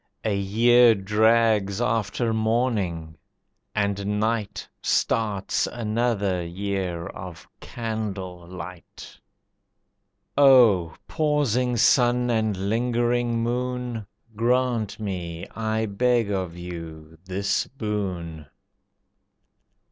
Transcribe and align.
A 0.25 0.35
year 0.35 0.95
drags 0.95 1.79
after 1.79 2.33
morning, 2.33 3.19
and 3.75 4.19
night 4.19 4.67
Starts 4.81 5.67
another 5.67 6.43
year 6.43 7.05
of 7.05 7.47
candle 7.59 8.47
light. 8.47 9.19
O 10.35 10.95
Pausing 11.07 11.77
Sun 11.77 12.31
and 12.31 12.57
Lingering 12.67 13.43
Moon! 13.43 14.07
Grant 14.35 14.99
me, 14.99 15.45
I 15.49 15.85
beg 15.85 16.31
of 16.31 16.57
you, 16.57 17.19
this 17.25 17.67
boon. 17.67 18.47